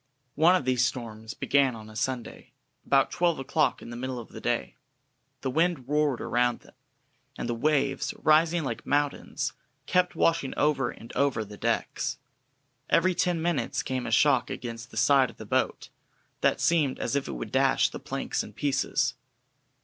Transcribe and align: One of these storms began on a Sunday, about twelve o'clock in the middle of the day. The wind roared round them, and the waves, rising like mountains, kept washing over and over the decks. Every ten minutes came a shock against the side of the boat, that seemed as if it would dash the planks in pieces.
One 0.33 0.55
of 0.55 0.65
these 0.65 0.83
storms 0.83 1.35
began 1.35 1.75
on 1.75 1.87
a 1.87 1.95
Sunday, 1.95 2.53
about 2.83 3.11
twelve 3.11 3.37
o'clock 3.37 3.83
in 3.83 3.91
the 3.91 3.95
middle 3.95 4.17
of 4.17 4.29
the 4.29 4.41
day. 4.41 4.75
The 5.41 5.51
wind 5.51 5.87
roared 5.87 6.19
round 6.21 6.61
them, 6.61 6.73
and 7.37 7.47
the 7.47 7.53
waves, 7.53 8.11
rising 8.17 8.63
like 8.63 8.83
mountains, 8.83 9.53
kept 9.85 10.15
washing 10.15 10.55
over 10.57 10.89
and 10.89 11.15
over 11.15 11.45
the 11.45 11.55
decks. 11.55 12.17
Every 12.89 13.13
ten 13.13 13.43
minutes 13.43 13.83
came 13.83 14.07
a 14.07 14.11
shock 14.11 14.49
against 14.49 14.89
the 14.89 14.97
side 14.97 15.29
of 15.29 15.37
the 15.37 15.45
boat, 15.45 15.89
that 16.39 16.59
seemed 16.59 16.97
as 16.97 17.15
if 17.15 17.27
it 17.27 17.33
would 17.33 17.51
dash 17.51 17.89
the 17.89 17.99
planks 17.99 18.41
in 18.41 18.53
pieces. 18.53 19.13